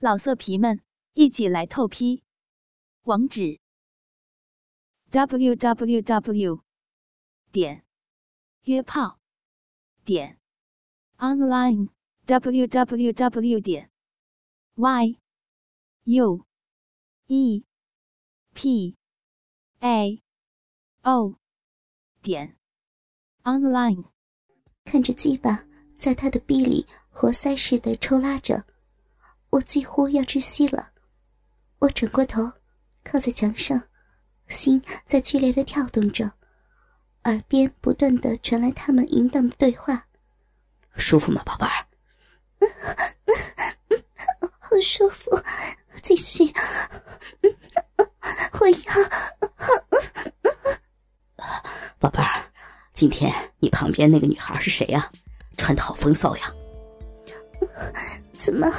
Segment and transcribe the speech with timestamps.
[0.00, 0.80] 老色皮们，
[1.14, 2.22] 一起来透批！
[3.02, 3.58] 网址
[5.10, 6.62] ：w w w
[7.50, 7.84] 点
[8.62, 9.18] 约炮
[10.04, 10.38] 点
[11.16, 11.88] online
[12.26, 13.90] w w w 点
[14.76, 15.18] y
[16.04, 16.46] u
[17.26, 17.64] e
[18.54, 18.96] p
[19.80, 20.22] a
[21.02, 21.34] o
[22.22, 22.56] 点
[23.42, 24.04] online。
[24.84, 28.64] 看着鸡巴在他的臂里活塞似的抽拉着。
[29.50, 30.90] 我几乎要窒息了，
[31.78, 32.52] 我转过头，
[33.02, 33.82] 靠在墙上，
[34.48, 36.30] 心在剧烈的跳动着，
[37.24, 40.06] 耳边不断的传来他们淫荡的对话
[40.96, 41.86] ：“舒服吗，宝贝儿
[44.60, 45.30] ？”“好舒服，
[46.02, 46.52] 继续。
[48.60, 48.76] ”“我要。
[51.98, 52.44] ”“宝贝儿，
[52.92, 55.10] 今天你旁边那个女孩是谁呀？
[55.56, 56.52] 穿的好风骚呀。”
[58.38, 58.70] 怎么，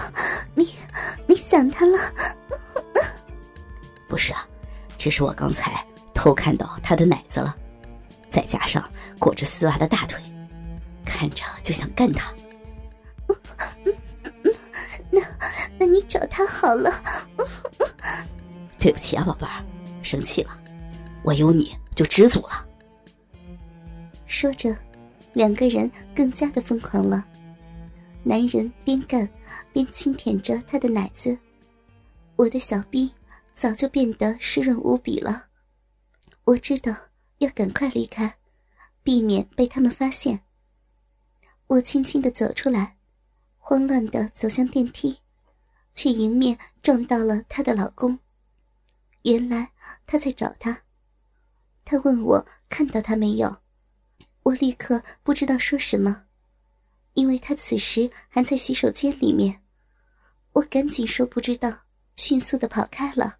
[4.99, 7.55] 只是我刚才偷看到他的奶子了，
[8.29, 8.87] 再加上
[9.18, 10.21] 裹着丝袜的大腿，
[11.05, 12.32] 看着就想干他。
[15.09, 15.21] 那
[15.79, 16.91] 那你找他好了。
[18.77, 19.63] 对不起啊，宝贝儿，
[20.04, 20.51] 生气了，
[21.24, 22.68] 我有你就知足了。
[24.27, 24.76] 说着，
[25.34, 27.26] 两个人更加的疯狂了。
[28.21, 29.27] 男人边干
[29.71, 31.37] 边轻舔着他的奶子，
[32.35, 33.09] 我的小臂
[33.60, 35.48] 早就变得湿润无比了。
[36.46, 36.96] 我知道
[37.40, 38.38] 要赶快离开，
[39.04, 40.46] 避免被他们发现。
[41.68, 42.96] 我轻轻的走出来，
[43.57, 45.20] 慌乱的走向电梯，
[45.93, 48.18] 却迎面撞到了她的老公。
[49.24, 49.70] 原来
[50.07, 50.84] 他在找她，
[51.84, 53.57] 他问我看到他没有，
[54.43, 56.24] 我立刻不知道说什么。
[57.13, 59.62] 因为他此时还在洗手间里面，
[60.54, 61.82] 我赶紧说不知道，
[62.15, 63.38] 迅速的跑开了。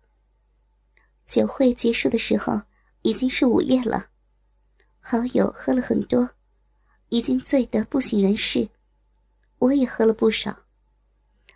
[1.30, 2.60] 酒会结束的时候
[3.04, 4.10] 已经是午夜了，
[5.00, 6.32] 好友喝了很多，
[7.10, 8.68] 已经醉得不省人事，
[9.60, 10.66] 我也喝了不少。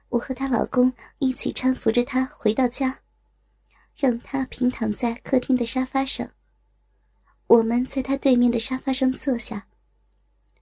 [0.09, 2.99] 我和她老公一起搀扶着她回到家，
[3.95, 6.29] 让她平躺在客厅的沙发上，
[7.47, 9.67] 我们在她对面的沙发上坐下，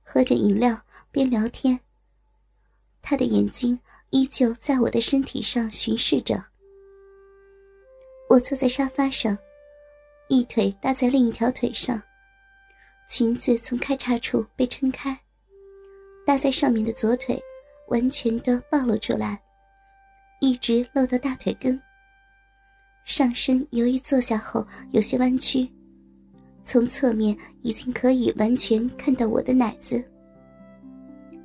[0.02, 0.82] 喝着饮料。
[1.14, 1.82] 边聊天，
[3.02, 3.78] 他的眼睛
[4.12, 6.51] 依旧在我的身体上巡视着。
[8.32, 9.38] 我坐在沙发上，
[10.30, 12.02] 一腿搭在另一条腿上，
[13.10, 15.20] 裙子从开叉处被撑开，
[16.26, 17.38] 搭在上面的左腿
[17.90, 19.38] 完全的暴露出来，
[20.40, 21.78] 一直露到大腿根。
[23.04, 25.70] 上身由于坐下后有些弯曲，
[26.64, 30.02] 从侧面已经可以完全看到我的奶子。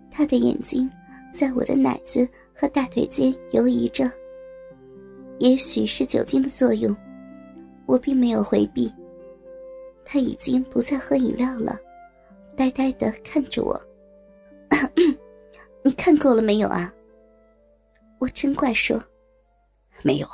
[0.08, 0.88] 他的眼睛
[1.34, 4.08] 在我的奶子和大腿间游移着。
[5.38, 6.96] 也许是酒精的作用，
[7.86, 8.92] 我并没有回避。
[10.04, 11.78] 他已经不再喝饮料了，
[12.56, 13.80] 呆呆的看着我。
[15.82, 16.92] 你看够了没有啊？
[18.18, 19.02] 我真怪说，
[20.02, 20.28] 没有，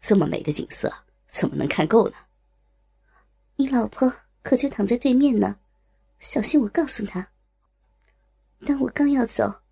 [0.00, 0.92] 这么美的景色
[1.28, 2.14] 怎么能看够呢？
[3.56, 5.56] 你老婆可就躺在对面呢，
[6.20, 7.26] 小心我告诉她。
[8.66, 9.62] 当我刚要走，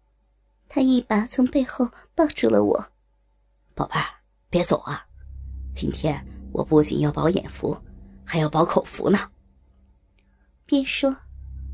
[0.69, 2.87] 他一把从背后抱住了我。
[3.75, 4.07] 宝贝儿，
[4.55, 5.05] 别走啊！
[5.75, 6.17] 今天
[6.53, 7.77] 我不仅要保眼福，
[8.25, 9.19] 还要保口福呢。
[10.65, 11.13] 边说，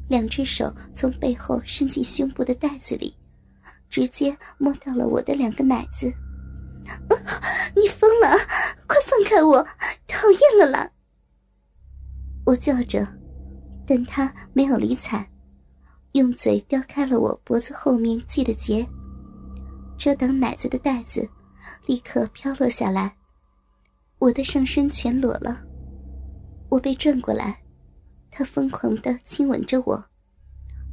[0.09, 3.15] 两只手从背后伸进胸部的袋子里，
[3.91, 6.11] 直接摸到了我的两个奶子。
[7.77, 8.35] 你疯了！
[8.87, 9.63] 快放开我！
[10.07, 10.91] 讨厌了啦！
[12.47, 13.07] 我叫着，
[13.87, 15.31] 但他没有理睬。
[16.13, 18.89] 用嘴叼开了我脖子后面系的结，
[19.99, 21.29] 遮挡奶子的袋子
[21.87, 23.17] 立刻飘落下来，
[24.19, 25.63] 我的上身全裸了。
[26.69, 27.61] 我被转过来，
[28.31, 30.05] 他疯狂的亲吻着我，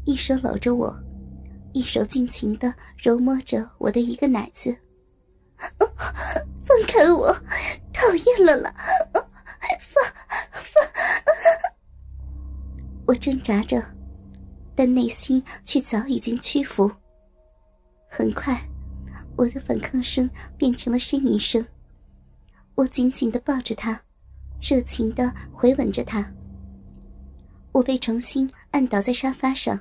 [0.05, 0.97] 一手搂着我，
[1.73, 4.75] 一手尽情的揉摸着我的一个奶子。
[6.63, 7.33] 放开我！
[7.93, 8.73] 讨厌了啦！
[9.13, 10.03] 放
[10.51, 10.83] 放！
[13.05, 13.83] 我挣扎着。
[14.79, 16.91] 但内心却早已经屈服。
[18.11, 18.55] 很快，
[19.37, 21.65] 我的反抗声变成了呻吟声。
[22.75, 24.01] 我紧紧的抱着他，
[24.61, 26.29] 热情的回吻着他。
[27.71, 29.79] 我被重新按倒在沙发上。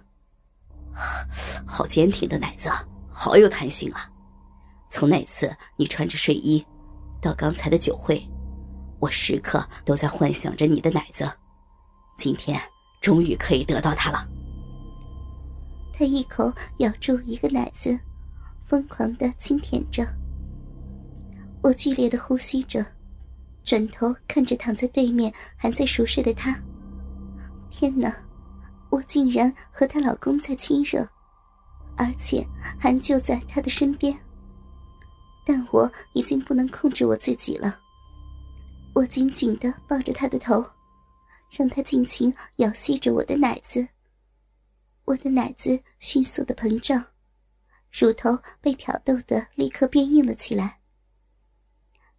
[1.66, 2.70] 好坚挺的奶子，
[3.10, 4.10] 好有弹性啊！
[4.90, 6.64] 从那次你穿着睡衣，
[7.20, 8.26] 到刚才的酒会，
[8.98, 11.30] 我时刻都在幻想着你的奶子。
[12.16, 12.60] 今天
[13.00, 14.26] 终于可以得到它了。
[15.92, 17.98] 他一口咬住一个奶子，
[18.66, 20.06] 疯狂的轻舔着。
[21.62, 22.84] 我剧烈的呼吸着，
[23.64, 26.60] 转头看着躺在对面还在熟睡的他。
[27.70, 28.14] 天哪，
[28.90, 31.08] 我竟然和她老公在亲热，
[31.96, 32.46] 而且
[32.78, 34.16] 还就在她的身边。
[35.44, 37.78] 但我已经不能控制我自己了。
[38.94, 40.64] 我紧紧的抱着她的头，
[41.50, 43.86] 让她尽情咬吸着我的奶子。
[45.04, 47.04] 我的奶子迅速的膨胀，
[47.90, 50.78] 乳头被挑逗的立刻变硬了起来。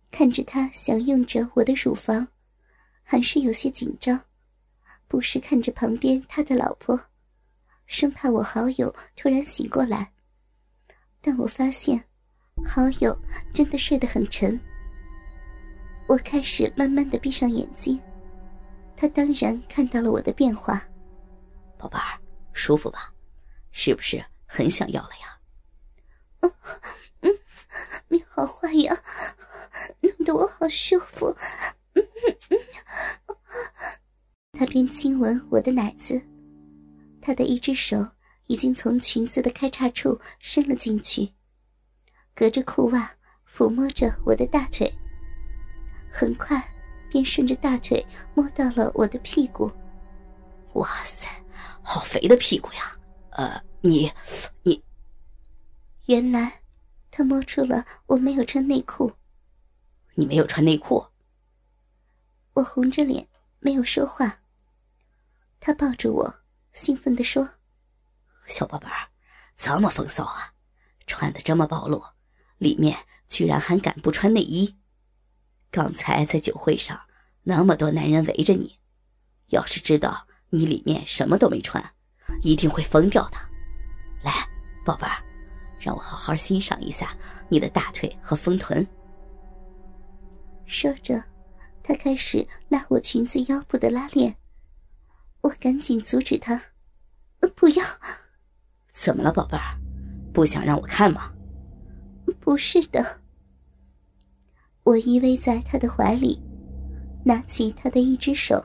[0.09, 2.27] 看着他享用着我的乳房，
[3.03, 4.19] 还是有些紧张，
[5.07, 6.99] 不时看着旁边他的老婆，
[7.85, 10.11] 生怕我好友突然醒过来。
[11.21, 12.03] 但我发现，
[12.65, 13.15] 好友
[13.53, 14.59] 真的睡得很沉。
[16.07, 17.99] 我开始慢慢的闭上眼睛，
[18.95, 20.81] 他当然看到了我的变化。
[21.77, 22.17] 宝贝儿，
[22.53, 23.13] 舒服吧？
[23.71, 25.36] 是不是很想要了呀？
[26.41, 26.53] 嗯
[27.21, 27.39] 嗯，
[28.07, 29.03] 你好坏呀！
[30.01, 31.35] 弄得我好舒服，
[31.93, 32.03] 嗯
[34.53, 36.19] 他边亲吻我的奶子，
[37.21, 38.05] 他的一只手
[38.47, 41.31] 已经从裙子的开叉处伸了进去，
[42.33, 43.11] 隔着裤袜
[43.47, 44.91] 抚摸着我的大腿，
[46.11, 46.59] 很快
[47.09, 48.03] 便顺着大腿
[48.33, 49.71] 摸到了我的屁股。
[50.73, 51.27] 哇塞，
[51.83, 52.97] 好肥的屁股呀！
[53.31, 54.11] 呃，你，
[54.63, 54.83] 你，
[56.07, 56.61] 原来
[57.11, 59.13] 他摸出了我没有穿内裤。
[60.15, 61.05] 你没有穿内裤。
[62.53, 63.27] 我红着脸
[63.59, 64.39] 没有说话。
[65.59, 66.35] 他抱着我，
[66.71, 67.49] 兴奋地说
[68.47, 69.09] ：“小宝贝儿，
[69.57, 70.53] 这么风骚啊，
[71.05, 72.01] 穿的这么暴露，
[72.57, 74.77] 里面居然还敢不穿内衣？
[75.69, 77.01] 刚才在酒会上
[77.43, 78.79] 那么多男人围着你，
[79.47, 81.93] 要是知道你里面什么都没穿，
[82.43, 83.37] 一定会疯掉的。
[84.23, 84.47] 来，
[84.85, 85.21] 宝贝儿，
[85.87, 87.15] 让我好好欣赏一下
[87.47, 88.85] 你的大腿和丰臀。”
[90.67, 91.23] 说着，
[91.81, 94.35] 他开始拉我裙子腰部的拉链，
[95.39, 96.61] 我赶紧阻止他
[97.55, 97.85] ：“不要
[98.91, 99.79] ！”“怎么了，宝贝儿？
[100.33, 101.31] 不想让我看吗
[102.41, 103.21] ？”“不是的。”
[104.83, 106.41] 我依偎在他的怀里，
[107.23, 108.61] 拿起他的一只手，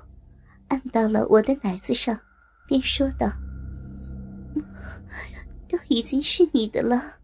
[0.68, 2.18] 按到了我的奶子上，
[2.66, 3.30] 便说道
[5.72, 7.16] ：“都已经是你的了。”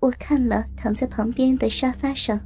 [0.00, 2.40] 我看了躺在旁边的沙发上。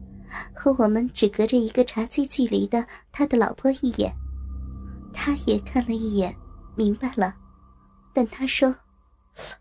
[0.54, 4.14] 和我们只隔着一个茶几距离的他的老婆一眼，
[5.12, 6.32] 他也看了一眼，
[6.76, 7.34] 明白了，
[8.14, 8.72] 但他说：“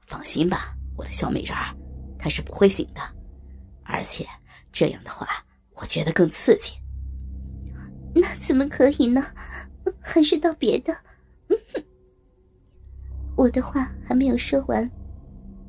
[0.06, 1.76] 放心吧，我的小美人儿，
[2.20, 3.02] 他是不会醒的，
[3.84, 4.28] 而且
[4.72, 5.28] 这样的话，
[5.74, 6.74] 我觉得更刺激。”
[8.14, 9.26] 那怎么可以呢？
[10.02, 10.96] 还是到别的？
[13.40, 14.92] 我的话还没有说完，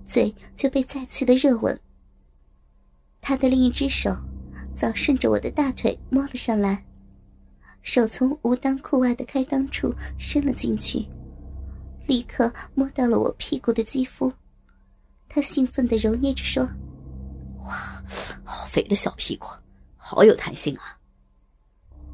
[0.05, 1.79] 嘴就被再次的热吻。
[3.21, 4.17] 他的另一只手。
[4.73, 6.87] 早顺着我的大腿摸了上来，
[7.83, 11.07] 手从无裆裤外的开裆处伸了进去，
[12.07, 14.33] 立刻摸到了我屁股的肌肤。
[15.29, 16.67] 他兴奋地揉捏着说
[17.67, 18.03] ：“哇，
[18.43, 19.49] 好肥的小屁股，
[19.97, 20.99] 好有弹性啊！”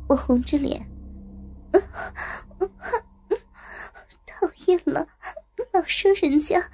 [0.09, 0.91] 我红着脸，
[4.27, 5.07] 讨厌了，
[5.77, 6.71] 老说人家。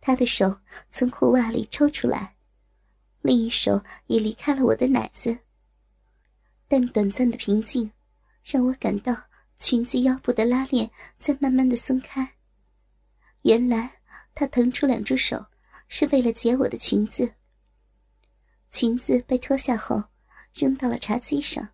[0.00, 0.60] 他的手
[0.90, 2.36] 从裤袜里抽出来。
[3.20, 5.38] 另一手也离开了我的奶子，
[6.68, 7.90] 但短暂的平静，
[8.44, 9.16] 让我感到
[9.58, 10.88] 裙子腰部的拉链
[11.18, 12.36] 在慢慢的松开。
[13.42, 14.00] 原来
[14.32, 15.46] 他腾出两只手，
[15.88, 17.34] 是为了解我的裙子。
[18.70, 20.04] 裙子被脱下后，
[20.54, 21.70] 扔到了茶几上，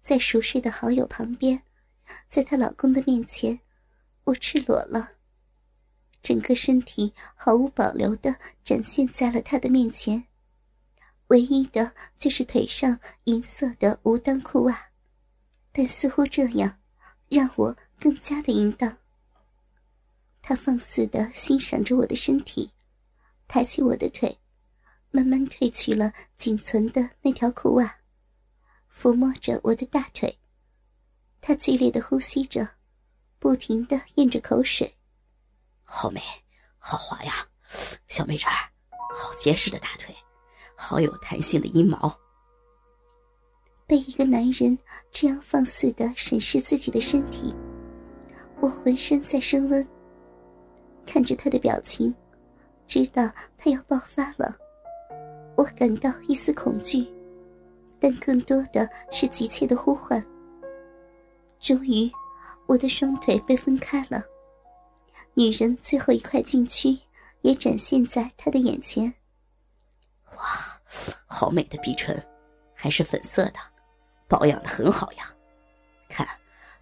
[0.00, 1.62] 在熟睡的好友旁边，
[2.26, 3.60] 在她老公的面前，
[4.24, 5.12] 我赤裸了，
[6.22, 10.24] 整个身体毫无保留的展现在了他的面前。
[11.28, 14.90] 唯一的就是腿上银色的无裆裤袜，
[15.72, 16.78] 但似乎这样
[17.28, 18.98] 让我更加的淫荡。
[20.42, 22.70] 他放肆的欣赏着我的身体，
[23.48, 24.38] 抬起我的腿，
[25.10, 27.98] 慢慢褪去了仅存的那条裤袜，
[28.94, 30.38] 抚摸着我的大腿。
[31.40, 32.68] 他剧烈的呼吸着，
[33.42, 34.88] 不停的咽着口水。
[35.82, 36.22] 好美，
[36.78, 37.44] 好滑呀，
[38.06, 38.70] 小美人儿，
[39.16, 40.14] 好结实的大腿。
[40.76, 42.16] 好有弹性的阴毛。
[43.84, 44.78] 被一个男人
[45.10, 47.52] 这样放肆的审视自己的身体，
[48.60, 49.84] 我浑身在升温。
[51.04, 52.14] 看着他的表情，
[52.86, 54.56] 知道他要爆发了，
[55.56, 57.04] 我感到一丝恐惧，
[57.98, 60.24] 但更多的是急切的呼唤。
[61.58, 62.08] 终于，
[62.72, 64.24] 我的双腿被分开了，
[65.34, 66.98] 女人最后一块禁区
[67.42, 69.12] 也展现在他的眼前。
[70.36, 70.42] 哇，
[71.26, 72.16] 好美的鼻唇，
[72.72, 73.56] 还是粉色的，
[74.26, 75.30] 保养的很好呀。
[76.08, 76.26] 看，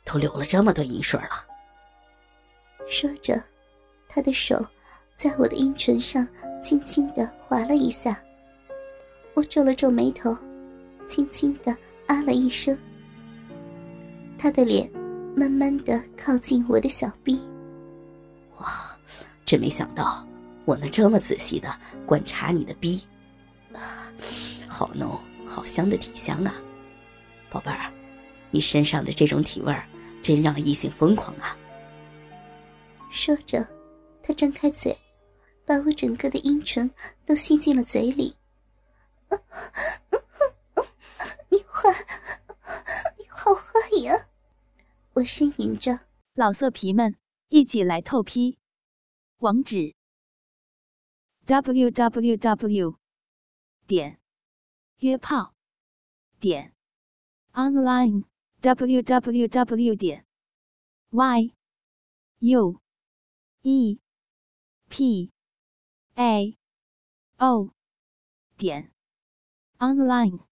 [0.04, 1.44] 都流了这么多银水了。
[2.88, 3.42] 说着，
[4.08, 4.64] 他的手
[5.16, 6.24] 在我的阴唇上
[6.62, 8.22] 轻轻的划了一下。
[9.34, 10.36] 我皱了皱眉头，
[11.04, 12.78] 轻轻的啊了一声。
[14.38, 14.88] 他的脸
[15.34, 17.40] 慢慢的靠近我的小臂。
[18.58, 18.98] 哇，
[19.44, 20.26] 真没想到
[20.64, 21.74] 我能这么仔细的
[22.06, 23.02] 观察你的逼，
[24.68, 26.54] 好浓好香的体香啊，
[27.50, 27.90] 宝贝儿，
[28.50, 29.86] 你身上的这种体味儿
[30.22, 31.56] 真让异性疯狂啊！
[33.10, 33.66] 说着，
[34.22, 34.96] 他张开嘴，
[35.64, 36.88] 把我整个的阴唇
[37.24, 38.36] 都吸进了嘴里。
[41.48, 41.90] 你坏，
[43.18, 43.62] 你好坏
[44.02, 44.26] 呀！
[45.20, 46.06] 我呻吟着。
[46.32, 48.58] 老色皮们，一起来透批，
[49.38, 49.94] 网址
[51.44, 52.98] ：w w w
[53.86, 54.18] 点
[55.00, 55.54] 约炮
[56.38, 56.74] 点
[57.52, 58.24] online
[58.62, 60.26] w w w 点
[61.10, 61.54] y
[62.38, 62.80] u
[63.60, 64.00] e
[64.88, 65.30] p
[66.14, 66.58] a
[67.36, 67.74] o
[68.56, 68.90] 点
[69.78, 70.49] online。